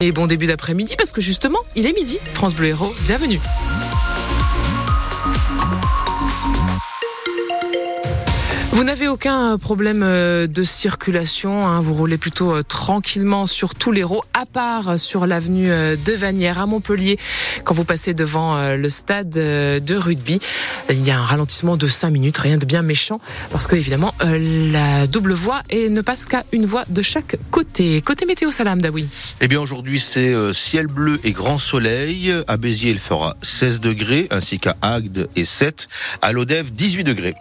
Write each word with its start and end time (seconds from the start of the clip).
Et 0.00 0.12
bon 0.12 0.28
début 0.28 0.46
d'après-midi 0.46 0.94
parce 0.96 1.10
que 1.10 1.20
justement, 1.20 1.58
il 1.74 1.84
est 1.84 1.92
midi. 1.92 2.20
France 2.32 2.54
Bleu 2.54 2.68
Héros, 2.68 2.94
bienvenue. 3.06 3.40
Vous 8.78 8.84
n'avez 8.84 9.08
aucun 9.08 9.58
problème 9.58 10.04
euh, 10.04 10.46
de 10.46 10.62
circulation, 10.62 11.66
hein, 11.66 11.80
vous 11.80 11.94
roulez 11.94 12.16
plutôt 12.16 12.54
euh, 12.54 12.62
tranquillement 12.62 13.46
sur 13.46 13.74
tous 13.74 13.90
les 13.90 14.04
roues, 14.04 14.20
à 14.34 14.46
part 14.46 15.00
sur 15.00 15.26
l'avenue 15.26 15.68
euh, 15.68 15.96
de 15.96 16.12
Vanière 16.12 16.60
à 16.60 16.66
Montpellier, 16.66 17.18
quand 17.64 17.74
vous 17.74 17.82
passez 17.82 18.14
devant 18.14 18.56
le 18.76 18.88
stade 18.88 19.30
de 19.30 19.96
rugby. 19.96 20.38
Il 20.90 21.04
y 21.04 21.10
a 21.10 21.18
un 21.18 21.24
ralentissement 21.24 21.76
de 21.76 21.88
5 21.88 22.10
minutes, 22.10 22.38
rien 22.38 22.56
de 22.56 22.66
bien 22.66 22.82
méchant, 22.82 23.20
parce 23.50 23.66
que 23.66 23.74
évidemment 23.74 24.14
la 24.20 25.08
double 25.08 25.32
voie 25.32 25.62
et 25.70 25.88
ne 25.88 26.00
passe 26.00 26.26
qu'à 26.26 26.44
une 26.52 26.64
voie 26.64 26.84
de 26.88 27.02
chaque 27.02 27.36
côté. 27.50 28.00
Côté 28.00 28.26
météo, 28.26 28.52
Salam 28.52 28.80
Daoui. 28.80 29.08
Eh 29.40 29.48
bien 29.48 29.60
aujourd'hui 29.60 29.98
c'est 29.98 30.32
ciel 30.54 30.86
bleu 30.86 31.18
et 31.24 31.32
grand 31.32 31.58
soleil. 31.58 32.32
À 32.46 32.56
Béziers 32.56 32.92
il 32.92 33.00
fera 33.00 33.36
16 33.42 33.80
degrés, 33.80 34.28
ainsi 34.30 34.60
qu'à 34.60 34.76
Agde 34.82 35.28
et 35.34 35.44
7. 35.44 35.88
À 36.22 36.30
Lodève 36.30 36.70
18 36.70 37.02
degrés. 37.02 37.34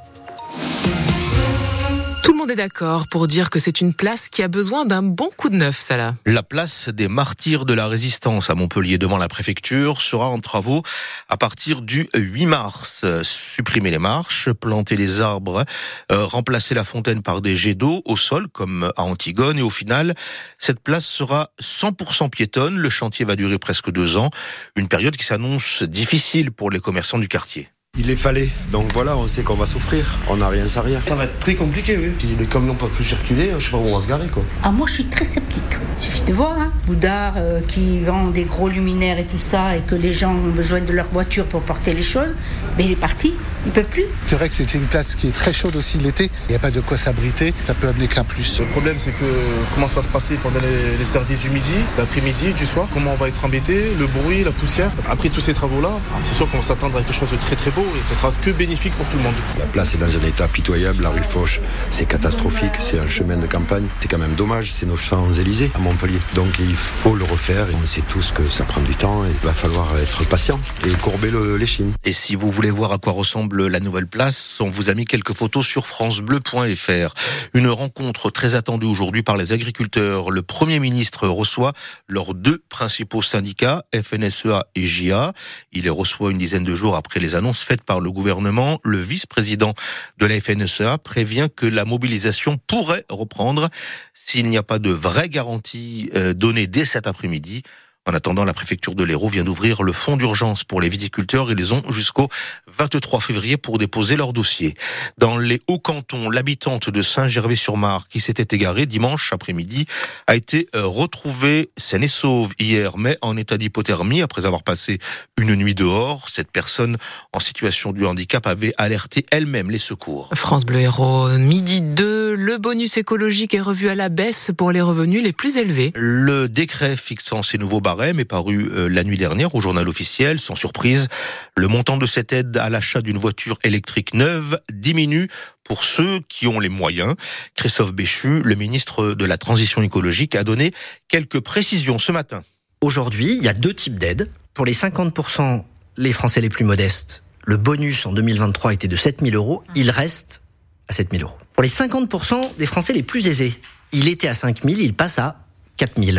Tout 2.27 2.33
le 2.33 2.39
monde 2.39 2.51
est 2.51 2.55
d'accord 2.55 3.05
pour 3.09 3.25
dire 3.25 3.49
que 3.49 3.57
c'est 3.57 3.79
une 3.79 3.93
place 3.93 4.27
qui 4.27 4.43
a 4.43 4.49
besoin 4.49 4.83
d'un 4.83 5.01
bon 5.01 5.29
coup 5.37 5.47
de 5.47 5.55
neuf, 5.55 5.79
Salah. 5.79 6.15
La 6.25 6.43
place 6.43 6.89
des 6.89 7.07
martyrs 7.07 7.63
de 7.63 7.73
la 7.73 7.87
résistance 7.87 8.49
à 8.49 8.53
Montpellier 8.53 8.97
devant 8.97 9.17
la 9.17 9.29
préfecture 9.29 10.01
sera 10.01 10.27
en 10.27 10.37
travaux 10.39 10.83
à 11.29 11.37
partir 11.37 11.81
du 11.81 12.09
8 12.13 12.45
mars. 12.45 13.05
Supprimer 13.23 13.91
les 13.91 13.97
marches, 13.97 14.51
planter 14.51 14.97
les 14.97 15.21
arbres, 15.21 15.63
euh, 16.11 16.25
remplacer 16.25 16.75
la 16.75 16.83
fontaine 16.83 17.21
par 17.21 17.39
des 17.39 17.55
jets 17.55 17.75
d'eau 17.75 18.01
au 18.03 18.17
sol 18.17 18.49
comme 18.49 18.91
à 18.97 19.03
Antigone 19.03 19.57
et 19.57 19.61
au 19.63 19.69
final, 19.69 20.13
cette 20.59 20.81
place 20.81 21.05
sera 21.05 21.51
100% 21.61 22.29
piétonne. 22.29 22.77
Le 22.77 22.89
chantier 22.89 23.23
va 23.23 23.37
durer 23.37 23.57
presque 23.57 23.89
deux 23.89 24.17
ans, 24.17 24.31
une 24.75 24.89
période 24.89 25.15
qui 25.15 25.23
s'annonce 25.23 25.81
difficile 25.81 26.51
pour 26.51 26.71
les 26.71 26.81
commerçants 26.81 27.19
du 27.19 27.29
quartier. 27.29 27.69
Il 27.99 28.05
les 28.05 28.15
fallait. 28.15 28.49
Donc 28.71 28.93
voilà, 28.93 29.17
on 29.17 29.27
sait 29.27 29.41
qu'on 29.41 29.55
va 29.55 29.65
souffrir. 29.65 30.19
On 30.29 30.37
n'a 30.37 30.49
rien 30.49 30.67
sans 30.67 30.81
rien. 30.81 31.01
Ça 31.07 31.15
va 31.15 31.23
être 31.23 31.39
très 31.39 31.55
compliqué, 31.55 31.97
oui. 31.97 32.11
Si 32.19 32.27
les 32.37 32.45
camions 32.45 32.75
peuvent 32.75 32.91
plus 32.91 33.03
circuler, 33.03 33.49
je 33.57 33.65
sais 33.65 33.71
pas 33.71 33.77
où 33.77 33.87
on 33.87 33.97
va 33.97 34.03
se 34.03 34.07
garer, 34.07 34.27
quoi. 34.27 34.43
Ah, 34.61 34.71
moi, 34.71 34.85
je 34.87 34.93
suis 34.93 35.05
très 35.05 35.25
sceptique. 35.25 35.63
Il 35.97 36.03
suffit 36.03 36.21
de 36.21 36.31
voir, 36.33 36.59
hein. 36.59 36.71
Boudard 36.85 37.33
euh, 37.37 37.59
qui 37.67 37.99
vend 38.01 38.27
des 38.27 38.43
gros 38.43 38.69
luminaires 38.69 39.17
et 39.17 39.25
tout 39.25 39.39
ça, 39.39 39.75
et 39.75 39.81
que 39.81 39.95
les 39.95 40.13
gens 40.13 40.35
ont 40.35 40.51
besoin 40.51 40.79
de 40.79 40.91
leur 40.93 41.07
voiture 41.09 41.45
pour 41.47 41.61
porter 41.61 41.93
les 41.93 42.03
choses, 42.03 42.35
mais 42.77 42.85
il 42.85 42.91
est 42.91 42.95
parti. 42.95 43.33
Il 43.67 43.73
peut 43.73 43.83
plus. 43.83 44.05
C'est 44.27 44.35
vrai 44.37 44.47
que 44.47 44.55
c'était 44.55 44.77
une 44.77 44.85
place 44.85 45.13
qui 45.15 45.27
est 45.27 45.31
très 45.31 45.51
chaude 45.51 45.75
aussi 45.75 45.97
l'été. 45.97 46.31
Il 46.47 46.51
n'y 46.51 46.55
a 46.55 46.59
pas 46.59 46.71
de 46.71 46.79
quoi 46.79 46.95
s'abriter. 46.95 47.53
Ça 47.65 47.73
peut 47.73 47.89
amener 47.89 48.07
qu'un 48.07 48.23
plus. 48.23 48.61
Le 48.61 48.65
problème, 48.67 48.95
c'est 48.97 49.11
que 49.11 49.25
comment 49.73 49.89
ça 49.89 49.95
va 49.95 50.03
se 50.03 50.07
passer 50.07 50.35
pendant 50.35 50.61
les, 50.61 51.03
services 51.03 51.41
du 51.41 51.49
midi, 51.49 51.73
l'après-midi, 51.97 52.53
du 52.53 52.65
soir? 52.65 52.87
Comment 52.93 53.11
on 53.11 53.15
va 53.15 53.27
être 53.27 53.43
embêté? 53.43 53.91
Le 53.99 54.07
bruit, 54.07 54.45
la 54.45 54.51
poussière? 54.51 54.89
Après 55.09 55.27
tous 55.27 55.41
ces 55.41 55.53
travaux-là, 55.53 55.89
c'est 56.23 56.33
sûr 56.33 56.49
qu'on 56.49 56.57
va 56.57 56.63
s'attendre 56.63 56.97
à 56.97 57.01
quelque 57.01 57.13
chose 57.13 57.31
de 57.31 57.35
très 57.35 57.57
très 57.57 57.71
beau 57.71 57.81
et 57.81 58.07
ça 58.07 58.17
sera 58.17 58.31
que 58.41 58.51
bénéfique 58.51 58.93
pour 58.93 59.05
tout 59.07 59.17
le 59.17 59.23
monde. 59.23 59.33
La 59.59 59.65
place 59.65 59.95
est 59.95 59.97
dans 59.97 60.15
un 60.15 60.25
état 60.25 60.47
pitoyable. 60.47 61.03
La 61.03 61.09
rue 61.09 61.21
Foch, 61.21 61.59
c'est 61.91 62.05
catastrophique. 62.05 62.73
C'est 62.79 62.99
un 62.99 63.07
chemin 63.07 63.35
de 63.35 63.47
campagne. 63.47 63.87
C'est 63.99 64.07
quand 64.07 64.17
même 64.17 64.35
dommage. 64.35 64.71
C'est 64.71 64.85
nos 64.85 64.95
Champs-Élysées 64.95 65.71
à 65.75 65.79
Montpellier. 65.79 66.19
Donc 66.35 66.57
il 66.59 66.73
faut 66.73 67.15
le 67.15 67.25
refaire. 67.25 67.67
Et 67.69 67.75
on 67.75 67.85
sait 67.85 68.03
tous 68.07 68.31
que 68.31 68.45
ça 68.45 68.63
prend 68.63 68.79
du 68.79 68.95
temps. 68.95 69.25
Et 69.25 69.29
il 69.29 69.45
va 69.45 69.53
falloir 69.53 69.89
être 69.97 70.25
patient 70.25 70.57
et 70.85 70.91
courber 70.91 71.31
l'échine. 71.59 71.91
Et 72.05 72.13
si 72.13 72.35
vous 72.35 72.49
voulez 72.49 72.71
voir 72.71 72.93
à 72.93 72.97
quoi 72.97 73.11
ressemble 73.11 73.56
la 73.65 73.79
nouvelle 73.79 74.07
place, 74.07 74.61
on 74.61 74.69
vous 74.69 74.89
a 74.89 74.93
mis 74.93 75.05
quelques 75.05 75.33
photos 75.33 75.65
sur 75.65 75.87
francebleu.fr. 75.87 77.13
Une 77.53 77.67
rencontre 77.67 78.29
très 78.29 78.55
attendue 78.55 78.85
aujourd'hui 78.85 79.23
par 79.23 79.37
les 79.37 79.53
agriculteurs. 79.53 80.29
Le 80.31 80.41
Premier 80.41 80.79
ministre 80.79 81.27
reçoit 81.27 81.73
leurs 82.07 82.33
deux 82.33 82.61
principaux 82.69 83.21
syndicats, 83.21 83.83
FNSEA 83.93 84.67
et 84.75 84.85
JA. 84.85 85.33
Il 85.73 85.83
les 85.83 85.89
reçoit 85.89 86.31
une 86.31 86.37
dizaine 86.37 86.63
de 86.63 86.75
jours 86.75 86.95
après 86.95 87.19
les 87.19 87.35
annonces 87.35 87.63
faites 87.63 87.83
par 87.83 87.99
le 87.99 88.11
gouvernement. 88.11 88.79
Le 88.83 88.99
vice-président 88.99 89.73
de 90.17 90.25
la 90.25 90.39
FNSEA 90.39 90.97
prévient 90.97 91.47
que 91.55 91.65
la 91.65 91.85
mobilisation 91.85 92.57
pourrait 92.67 93.05
reprendre 93.09 93.69
s'il 94.13 94.49
n'y 94.49 94.57
a 94.57 94.63
pas 94.63 94.79
de 94.79 94.91
vraie 94.91 95.29
garantie 95.29 96.09
euh, 96.15 96.33
donnée 96.33 96.67
dès 96.67 96.85
cet 96.85 97.07
après-midi. 97.07 97.63
En 98.07 98.13
attendant, 98.13 98.45
la 98.45 98.53
préfecture 98.53 98.95
de 98.95 99.03
l'Hérault 99.03 99.27
vient 99.27 99.43
d'ouvrir 99.43 99.83
le 99.83 99.91
fonds 99.91 100.15
d'urgence 100.15 100.63
pour 100.63 100.79
les 100.79 100.87
viticulteurs. 100.87 101.51
Ils 101.51 101.73
ont 101.73 101.83
jusqu'au 101.89 102.29
23 102.77 103.19
février 103.19 103.57
pour 103.57 103.77
déposer 103.77 104.15
leur 104.15 104.31
dossier. 104.31 104.75
Dans 105.17 105.37
les 105.37 105.61
Hauts-Cantons, 105.67 106.29
l'habitante 106.29 106.89
de 106.89 107.01
Saint-Gervais-sur-Mar, 107.01 108.07
qui 108.07 108.21
s'était 108.21 108.55
égarée 108.55 108.85
dimanche 108.85 109.33
après-midi, 109.33 109.87
a 110.25 110.37
été 110.37 110.69
euh, 110.73 110.85
retrouvée 110.85 111.69
saine 111.75 112.01
et 112.01 112.07
sauve 112.07 112.53
hier, 112.59 112.97
mais 112.97 113.17
en 113.21 113.35
état 113.35 113.57
d'hypothermie 113.57 114.21
après 114.21 114.45
avoir 114.45 114.63
passé 114.63 114.99
une 115.37 115.55
nuit 115.55 115.75
dehors. 115.75 116.29
Cette 116.29 116.49
personne 116.49 116.95
en 117.33 117.41
situation 117.41 117.91
de 117.91 118.05
handicap 118.05 118.47
avait 118.47 118.73
alerté 118.77 119.25
elle-même 119.31 119.69
les 119.69 119.79
secours. 119.79 120.29
France 120.33 120.65
Bleu 120.65 120.79
Héros, 120.79 121.27
midi 121.37 121.81
2, 121.81 122.35
le 122.35 122.57
bonus 122.57 122.95
écologique 122.95 123.53
est 123.53 123.59
revu 123.59 123.89
à 123.89 123.95
la 123.95 124.07
baisse 124.07 124.51
pour 124.57 124.71
les 124.71 124.81
revenus 124.81 125.21
les 125.21 125.33
plus 125.33 125.57
élevés. 125.57 125.91
Le 125.93 126.47
décret 126.47 126.95
fixant 126.95 127.43
ces 127.43 127.57
nouveaux 127.57 127.81
est 128.05 128.25
paru 128.25 128.69
euh, 128.71 128.87
la 128.87 129.03
nuit 129.03 129.17
dernière 129.17 129.55
au 129.55 129.61
journal 129.61 129.87
officiel. 129.87 130.39
Sans 130.39 130.55
surprise, 130.55 131.07
le 131.55 131.67
montant 131.67 131.97
de 131.97 132.05
cette 132.05 132.31
aide 132.33 132.55
à 132.57 132.69
l'achat 132.69 133.01
d'une 133.01 133.17
voiture 133.17 133.57
électrique 133.63 134.13
neuve 134.13 134.59
diminue 134.71 135.29
pour 135.63 135.83
ceux 135.83 136.19
qui 136.29 136.47
ont 136.47 136.59
les 136.59 136.69
moyens. 136.69 137.15
Christophe 137.55 137.93
Béchu, 137.93 138.41
le 138.43 138.55
ministre 138.55 139.13
de 139.13 139.25
la 139.25 139.37
Transition 139.37 139.81
écologique, 139.81 140.35
a 140.35 140.43
donné 140.43 140.71
quelques 141.07 141.39
précisions 141.39 141.99
ce 141.99 142.11
matin. 142.11 142.43
Aujourd'hui, 142.81 143.35
il 143.37 143.43
y 143.43 143.49
a 143.49 143.53
deux 143.53 143.73
types 143.73 143.97
d'aides. 143.97 144.29
Pour 144.53 144.65
les 144.65 144.73
50%, 144.73 145.63
les 145.97 146.13
Français 146.13 146.41
les 146.41 146.49
plus 146.49 146.63
modestes, 146.63 147.23
le 147.45 147.57
bonus 147.57 148.05
en 148.05 148.13
2023 148.13 148.73
était 148.73 148.87
de 148.87 148.95
7 148.95 149.21
000 149.21 149.35
euros. 149.35 149.63
Il 149.75 149.89
reste 149.89 150.41
à 150.87 150.93
7 150.93 151.09
000 151.11 151.23
euros. 151.23 151.37
Pour 151.53 151.63
les 151.63 151.69
50% 151.69 152.57
des 152.57 152.65
Français 152.65 152.93
les 152.93 153.03
plus 153.03 153.27
aisés, 153.27 153.59
il 153.91 154.07
était 154.07 154.27
à 154.27 154.33
5 154.33 154.63
000, 154.63 154.79
il 154.79 154.93
passe 154.93 155.17
à 155.17 155.43
4 155.77 156.01
000. 156.01 156.17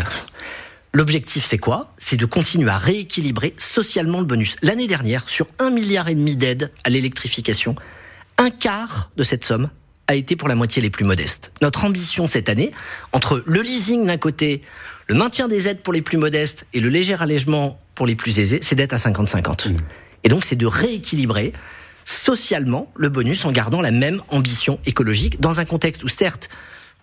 L'objectif, 0.93 1.44
c'est 1.44 1.59
quoi? 1.59 1.93
C'est 1.99 2.16
de 2.16 2.25
continuer 2.25 2.71
à 2.71 2.78
rééquilibrer 2.78 3.54
socialement 3.59 4.21
le 4.21 4.25
bonus. 4.25 4.56
L'année 4.62 4.87
dernière, 4.87 5.28
sur 5.28 5.47
un 5.59 5.71
milliard 5.71 6.09
et 6.09 6.15
demi 6.15 6.37
d'aides 6.37 6.72
à 6.84 6.91
l'électrification, 6.91 7.76
un 8.38 8.50
quart 8.50 9.10
de 9.16 9.22
cette 9.22 9.44
somme 9.44 9.69
a 10.06 10.15
été 10.15 10.34
pour 10.34 10.49
la 10.49 10.54
moitié 10.54 10.81
les 10.81 10.91
plus 10.91 11.04
modestes. 11.04 11.53
Notre 11.60 11.84
ambition 11.84 12.26
cette 12.26 12.49
année, 12.49 12.72
entre 13.12 13.43
le 13.44 13.60
leasing 13.60 14.06
d'un 14.06 14.16
côté, 14.16 14.62
le 15.06 15.15
maintien 15.15 15.49
des 15.49 15.69
aides 15.69 15.82
pour 15.82 15.93
les 15.93 16.03
plus 16.03 16.16
modestes 16.16 16.66
et 16.72 16.81
le 16.81 16.88
léger 16.88 17.15
allègement 17.20 17.78
pour 17.94 18.06
les 18.06 18.15
plus 18.15 18.38
aisés, 18.38 18.60
c'est 18.62 18.75
d'être 18.75 18.94
à 18.94 18.97
50-50. 18.97 19.72
Mmh. 19.72 19.76
Et 20.25 20.28
donc, 20.28 20.44
c'est 20.44 20.56
de 20.56 20.66
rééquilibrer 20.66 21.53
socialement 22.05 22.91
le 22.97 23.10
bonus 23.10 23.44
en 23.44 23.53
gardant 23.53 23.82
la 23.82 23.91
même 23.91 24.22
ambition 24.28 24.78
écologique 24.87 25.41
dans 25.41 25.60
un 25.60 25.66
contexte 25.66 26.03
où, 26.05 26.09
certes, 26.09 26.49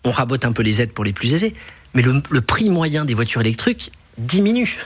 on 0.04 0.12
rabote 0.12 0.46
un 0.46 0.52
peu 0.52 0.64
les 0.64 0.82
aides 0.82 0.94
pour 0.94 1.06
les 1.06 1.14
plus 1.14 1.34
aisés, 1.34 1.54
mais 1.96 2.04
le, 2.04 2.42
prix 2.42 2.70
moyen 2.70 3.06
des 3.06 3.14
voitures 3.14 3.42
électriques 3.42 3.92
diminue. 4.18 4.78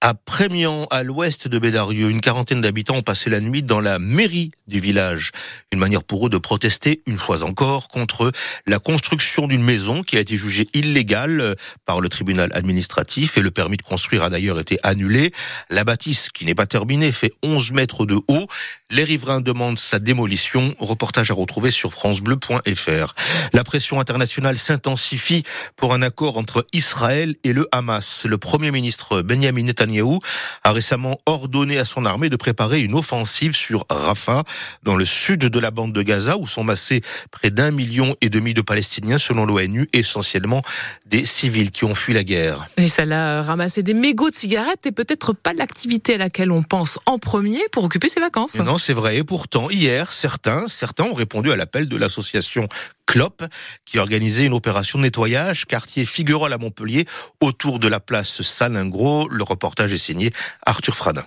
À 0.00 0.14
Prémian, 0.14 0.86
à 0.92 1.02
l'ouest 1.02 1.48
de 1.48 1.58
Bédarieux, 1.58 2.08
une 2.08 2.20
quarantaine 2.20 2.60
d'habitants 2.60 2.98
ont 2.98 3.02
passé 3.02 3.30
la 3.30 3.40
nuit 3.40 3.64
dans 3.64 3.80
la 3.80 3.98
mairie 3.98 4.52
du 4.68 4.78
village. 4.78 5.32
Une 5.72 5.80
manière 5.80 6.04
pour 6.04 6.24
eux 6.24 6.30
de 6.30 6.38
protester, 6.38 7.02
une 7.06 7.18
fois 7.18 7.42
encore, 7.42 7.88
contre 7.88 8.30
la 8.64 8.78
construction 8.78 9.48
d'une 9.48 9.64
maison 9.64 10.04
qui 10.04 10.16
a 10.16 10.20
été 10.20 10.36
jugée 10.36 10.68
illégale 10.72 11.56
par 11.84 12.00
le 12.00 12.08
tribunal 12.08 12.48
administratif 12.54 13.38
et 13.38 13.40
le 13.40 13.50
permis 13.50 13.76
de 13.76 13.82
construire 13.82 14.22
a 14.22 14.30
d'ailleurs 14.30 14.60
été 14.60 14.78
annulé. 14.84 15.32
La 15.68 15.82
bâtisse, 15.82 16.28
qui 16.28 16.46
n'est 16.46 16.54
pas 16.54 16.66
terminée, 16.66 17.10
fait 17.10 17.32
11 17.42 17.72
mètres 17.72 18.06
de 18.06 18.20
haut. 18.28 18.46
Les 18.90 19.02
riverains 19.02 19.40
demandent 19.40 19.80
sa 19.80 19.98
démolition. 19.98 20.76
Reportage 20.78 21.32
à 21.32 21.34
retrouver 21.34 21.72
sur 21.72 21.92
francebleu.fr. 21.92 23.14
La 23.52 23.64
pression 23.64 23.98
internationale 23.98 24.58
s'intensifie 24.58 25.42
pour 25.74 25.92
un 25.92 26.02
accord 26.02 26.38
entre 26.38 26.64
Israël 26.72 27.34
et 27.42 27.52
le 27.52 27.66
Hamas. 27.72 28.26
Le 28.26 28.38
premier 28.38 28.70
ministre 28.70 29.22
Benjamin 29.22 29.64
Netanyahu 29.64 29.87
Netanyahou 29.88 30.20
a 30.64 30.72
récemment 30.72 31.18
ordonné 31.26 31.78
à 31.78 31.84
son 31.84 32.04
armée 32.04 32.28
de 32.28 32.36
préparer 32.36 32.80
une 32.80 32.94
offensive 32.94 33.56
sur 33.56 33.86
Rafah, 33.88 34.44
dans 34.82 34.96
le 34.96 35.04
sud 35.04 35.40
de 35.40 35.58
la 35.58 35.70
bande 35.70 35.92
de 35.92 36.02
Gaza, 36.02 36.36
où 36.36 36.46
sont 36.46 36.64
massés 36.64 37.02
près 37.30 37.50
d'un 37.50 37.70
million 37.70 38.16
et 38.20 38.28
demi 38.28 38.54
de 38.54 38.60
Palestiniens, 38.60 39.18
selon 39.18 39.46
l'ONU, 39.46 39.88
essentiellement 39.92 40.62
des 41.06 41.24
civils 41.24 41.70
qui 41.70 41.84
ont 41.84 41.94
fui 41.94 42.14
la 42.14 42.24
guerre. 42.24 42.68
Et 42.76 42.88
ça 42.88 43.04
l'a 43.04 43.42
ramassé 43.42 43.82
des 43.82 43.94
mégots 43.94 44.30
de 44.30 44.34
cigarettes 44.34 44.86
et 44.86 44.92
peut-être 44.92 45.32
pas 45.32 45.52
l'activité 45.52 46.14
à 46.14 46.18
laquelle 46.18 46.50
on 46.50 46.62
pense 46.62 46.98
en 47.06 47.18
premier 47.18 47.60
pour 47.72 47.84
occuper 47.84 48.08
ses 48.08 48.20
vacances. 48.20 48.56
non, 48.58 48.78
c'est 48.78 48.92
vrai. 48.92 49.16
Et 49.16 49.24
pourtant, 49.24 49.70
hier, 49.70 50.12
certains, 50.12 50.68
certains 50.68 51.04
ont 51.04 51.14
répondu 51.14 51.50
à 51.50 51.56
l'appel 51.56 51.88
de 51.88 51.96
l'association 51.96 52.68
CLOP, 53.08 53.42
qui 53.86 53.98
organisait 53.98 54.44
une 54.44 54.52
opération 54.52 54.98
de 54.98 55.04
nettoyage 55.04 55.64
quartier 55.64 56.04
Figuerolles 56.04 56.52
à 56.52 56.58
Montpellier 56.58 57.06
autour 57.40 57.78
de 57.78 57.88
la 57.88 58.00
place 58.00 58.42
Salingro. 58.42 59.28
Le 59.28 59.42
reportage 59.42 59.92
est 59.92 59.98
signé 59.98 60.30
Arthur 60.66 60.94
Fradin. 60.94 61.24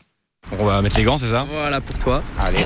On 0.57 0.65
va 0.65 0.81
mettre 0.81 0.97
les 0.97 1.03
gants, 1.03 1.17
c'est 1.17 1.27
ça? 1.27 1.45
Voilà 1.49 1.81
pour 1.81 1.97
toi. 1.97 2.23
Allez. 2.39 2.65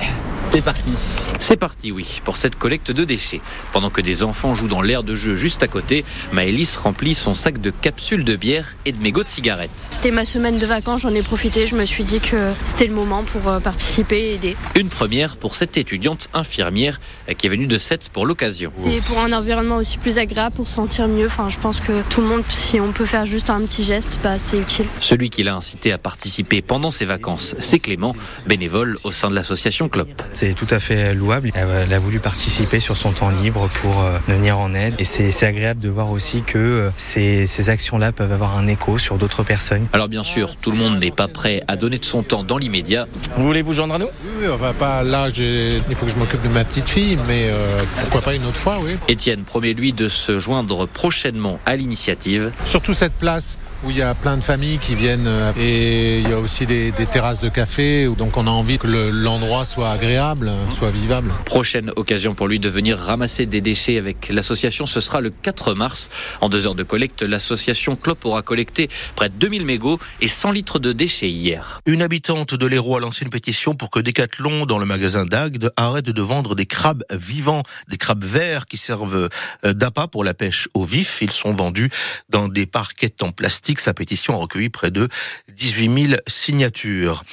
C'est 0.51 0.61
parti. 0.61 0.91
C'est 1.39 1.57
parti, 1.57 1.91
oui, 1.91 2.21
pour 2.23 2.37
cette 2.37 2.55
collecte 2.55 2.91
de 2.91 3.03
déchets. 3.03 3.41
Pendant 3.73 3.89
que 3.89 4.01
des 4.01 4.23
enfants 4.23 4.55
jouent 4.55 4.67
dans 4.67 4.81
l'air 4.81 5.03
de 5.03 5.15
jeu 5.15 5.35
juste 5.35 5.63
à 5.63 5.67
côté, 5.67 6.05
Maëlys 6.31 6.77
remplit 6.77 7.13
son 7.13 7.33
sac 7.33 7.59
de 7.59 7.71
capsules 7.71 8.23
de 8.23 8.35
bière 8.35 8.75
et 8.85 8.93
de 8.93 9.01
mégots 9.01 9.23
de 9.23 9.27
cigarettes. 9.27 9.87
C'était 9.89 10.11
ma 10.11 10.23
semaine 10.23 10.57
de 10.57 10.65
vacances, 10.65 11.01
j'en 11.01 11.13
ai 11.13 11.21
profité. 11.21 11.67
Je 11.67 11.75
me 11.75 11.85
suis 11.85 12.03
dit 12.03 12.19
que 12.19 12.51
c'était 12.63 12.87
le 12.87 12.93
moment 12.93 13.23
pour 13.23 13.49
euh, 13.49 13.59
participer 13.59 14.19
et 14.19 14.33
aider. 14.35 14.57
Une 14.75 14.87
première 14.87 15.35
pour 15.35 15.55
cette 15.55 15.77
étudiante 15.77 16.29
infirmière 16.33 16.99
qui 17.37 17.47
est 17.47 17.49
venue 17.49 17.67
de 17.67 17.77
Sète 17.77 18.09
pour 18.09 18.25
l'occasion. 18.25 18.71
C'est 18.81 19.03
pour 19.03 19.19
un 19.19 19.33
environnement 19.33 19.77
aussi 19.77 19.97
plus 19.97 20.17
agréable, 20.17 20.55
pour 20.55 20.67
se 20.67 20.75
sentir 20.75 21.07
mieux. 21.07 21.27
Enfin, 21.27 21.49
je 21.49 21.57
pense 21.57 21.79
que 21.79 22.01
tout 22.09 22.21
le 22.21 22.27
monde, 22.27 22.43
si 22.49 22.79
on 22.79 22.93
peut 22.93 23.05
faire 23.05 23.25
juste 23.25 23.49
un 23.49 23.61
petit 23.61 23.83
geste, 23.83 24.19
bah, 24.23 24.39
c'est 24.39 24.59
utile. 24.59 24.85
Celui 25.01 25.29
qui 25.29 25.43
l'a 25.43 25.55
incité 25.55 25.91
à 25.91 25.97
participer 25.97 26.61
pendant 26.61 26.91
ses 26.91 27.05
vacances, 27.05 27.55
c'est 27.59 27.79
Clément, 27.79 28.15
bénévole 28.47 28.97
au 29.03 29.11
sein 29.11 29.29
de 29.29 29.35
l'association 29.35 29.89
CLOP. 29.89 30.09
C'est 30.35 30.53
tout 30.53 30.67
à 30.69 30.79
fait 30.79 31.13
louable. 31.13 31.51
Elle 31.55 31.93
a 31.93 31.99
voulu 31.99 32.19
participer 32.19 32.79
sur 32.79 32.97
son 32.97 33.11
temps 33.11 33.29
libre 33.29 33.69
pour 33.81 34.01
euh, 34.01 34.19
venir 34.27 34.59
en 34.59 34.73
aide. 34.73 34.93
Et 34.99 35.03
c'est 35.05 35.45
agréable 35.45 35.79
de 35.79 35.89
voir 35.89 36.11
aussi 36.11 36.43
que 36.43 36.57
euh, 36.57 36.89
ces, 36.97 37.47
ces 37.47 37.69
actions-là 37.69 38.11
peuvent 38.11 38.31
avoir 38.31 38.57
un 38.57 38.67
écho 38.67 38.97
sur 38.97 39.17
d'autres 39.17 39.43
personnes. 39.43 39.87
Alors 39.93 40.09
bien 40.09 40.23
sûr, 40.23 40.55
tout 40.61 40.71
le 40.71 40.77
monde 40.77 40.99
n'est 40.99 41.11
pas 41.11 41.27
prêt 41.27 41.63
à 41.67 41.75
donner 41.77 41.97
de 41.99 42.05
son 42.05 42.21
temps 42.21 42.43
dans 42.43 42.57
l'immédiat. 42.57 43.07
Vous 43.37 43.45
voulez 43.45 43.61
vous 43.61 43.73
joindre 43.73 43.95
à 43.95 43.97
nous? 43.97 44.09
Oui, 44.39 44.47
on 44.51 44.57
va 44.57 44.73
pas 44.73 45.03
là, 45.03 45.29
il 45.29 45.95
faut 45.95 46.05
que 46.05 46.11
je 46.11 46.17
m'occupe 46.17 46.43
de 46.43 46.49
ma 46.49 46.65
petite 46.65 46.89
fille, 46.89 47.17
mais 47.27 47.47
euh, 47.49 47.81
pourquoi 48.01 48.21
pas 48.21 48.35
une 48.35 48.45
autre 48.45 48.57
fois, 48.57 48.77
oui. 48.83 48.97
Étienne 49.07 49.43
promet 49.43 49.73
lui 49.73 49.93
de 49.93 50.09
se 50.09 50.37
joindre 50.37 50.85
prochainement 50.85 51.59
à 51.65 51.75
l'initiative. 51.75 52.51
Surtout 52.65 52.93
cette 52.93 53.13
place 53.13 53.57
où 53.83 53.91
il 53.91 53.97
y 53.97 54.01
a 54.01 54.13
plein 54.15 54.37
de 54.37 54.41
familles 54.41 54.79
qui 54.79 54.95
viennent 54.95 55.29
et 55.57 56.19
il 56.19 56.29
y 56.29 56.33
a 56.33 56.39
aussi 56.39 56.65
des, 56.65 56.91
des 56.91 57.05
terrasses 57.05 57.41
de 57.41 57.49
café, 57.49 58.07
donc 58.17 58.37
on 58.37 58.47
a 58.47 58.51
envie 58.51 58.77
que 58.77 58.87
l'endroit 58.87 59.65
soit 59.65 59.91
agréable, 59.91 60.51
soit 60.77 60.91
vivable. 60.91 61.31
Prochaine 61.45 61.91
occasion 61.95 62.35
pour 62.35 62.47
lui 62.47 62.59
de 62.59 62.69
venir 62.69 62.97
ramasser 62.97 63.45
des 63.45 63.61
déchets 63.61 63.97
avec 63.97 64.29
l'association, 64.29 64.85
ce 64.85 64.99
sera 64.99 65.21
le 65.21 65.29
4 65.29 65.73
mars. 65.73 66.09
En 66.41 66.49
deux 66.49 66.65
heures 66.65 66.75
de 66.75 66.83
collecte, 66.83 67.21
l'association 67.21 67.95
Clop 67.95 68.25
aura 68.25 68.41
collecté 68.41 68.89
près 69.15 69.29
de 69.29 69.35
2000 69.35 69.65
mégots 69.65 69.99
et 70.21 70.27
100 70.27 70.51
litres 70.51 70.79
de 70.79 70.93
déchets 70.93 71.29
hier. 71.29 71.81
Une 71.85 72.01
habitante 72.01 72.53
de 72.55 72.65
l'Hérault 72.65 72.97
a 72.97 72.99
lancé 72.99 73.23
une 73.23 73.29
pétition 73.29 73.75
pour 73.75 73.89
que 73.89 73.99
Decathlon, 73.99 74.65
dans 74.65 74.77
le 74.77 74.85
magasin 74.85 75.25
d'Agde, 75.25 75.71
arrête 75.77 76.05
de 76.05 76.21
vendre 76.21 76.55
des 76.55 76.65
crabes 76.65 77.03
vivants, 77.11 77.63
des 77.89 77.97
crabes 77.97 78.23
verts 78.23 78.65
qui 78.65 78.77
servent 78.77 79.29
euh, 79.65 79.73
d'appât 79.73 80.07
pour 80.07 80.23
la 80.23 80.33
pêche 80.33 80.69
au 80.73 80.85
vif. 80.85 81.19
Ils 81.21 81.31
sont 81.31 81.53
vendus 81.53 81.89
dans 82.29 82.47
des 82.47 82.65
parquettes 82.65 83.23
en 83.23 83.31
plastique. 83.31 83.64
Sa 83.79 83.93
pétition 83.93 84.35
a 84.35 84.37
recueilli 84.37 84.69
près 84.69 84.91
de 84.91 85.09
18 85.53 86.07
000 86.07 86.21
signatures. 86.27 87.23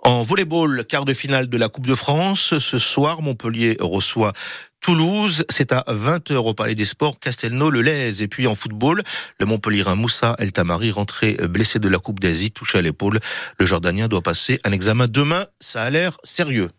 En 0.00 0.22
volleyball, 0.22 0.84
quart 0.86 1.04
de 1.04 1.12
finale 1.12 1.48
de 1.48 1.58
la 1.58 1.68
Coupe 1.68 1.86
de 1.86 1.94
France, 1.94 2.58
ce 2.58 2.78
soir, 2.78 3.20
Montpellier 3.20 3.76
reçoit 3.78 4.32
Toulouse, 4.80 5.44
c'est 5.48 5.70
à 5.70 5.84
20h 5.88 6.34
au 6.34 6.54
Palais 6.54 6.74
des 6.74 6.84
Sports, 6.84 7.20
Castelnau-le-Lez. 7.20 8.22
Et 8.22 8.26
puis 8.26 8.48
en 8.48 8.56
football, 8.56 9.02
le 9.38 9.46
Montpellierin 9.46 9.94
Moussa 9.94 10.34
El 10.38 10.50
Tamari, 10.50 10.90
rentré 10.90 11.34
blessé 11.34 11.78
de 11.78 11.88
la 11.88 11.98
Coupe 11.98 12.18
d'Asie, 12.18 12.50
touché 12.50 12.78
à 12.78 12.82
l'épaule. 12.82 13.20
Le 13.60 13.66
Jordanien 13.66 14.08
doit 14.08 14.22
passer 14.22 14.60
un 14.64 14.72
examen 14.72 15.06
demain. 15.06 15.46
Ça 15.60 15.82
a 15.82 15.90
l'air 15.90 16.18
sérieux. 16.24 16.70